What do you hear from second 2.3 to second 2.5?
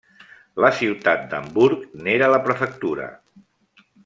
la